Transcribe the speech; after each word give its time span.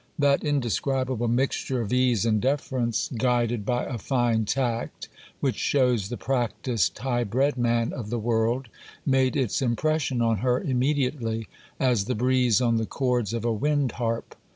That 0.17 0.43
indescribable 0.43 1.27
mixture 1.27 1.79
of 1.79 1.93
ease 1.93 2.25
and 2.25 2.41
deference, 2.41 3.11
guided 3.15 3.63
by 3.67 3.83
a 3.85 3.99
fine 3.99 4.45
tact, 4.45 5.07
which 5.41 5.57
shows 5.57 6.09
the 6.09 6.17
practised, 6.17 6.97
high 6.97 7.23
bred 7.23 7.55
man 7.55 7.93
of 7.93 8.09
the 8.09 8.17
world, 8.17 8.67
made 9.05 9.35
its 9.35 9.61
impression 9.61 10.19
on 10.19 10.37
her 10.37 10.59
immediately, 10.59 11.47
as 11.79 12.05
the 12.05 12.15
breeze 12.15 12.59
on 12.61 12.77
the 12.77 12.87
chords 12.87 13.31
of 13.31 13.45
a 13.45 13.53
wind 13.53 13.91
harp. 13.91 14.33